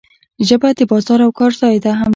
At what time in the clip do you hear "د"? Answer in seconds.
0.77-0.79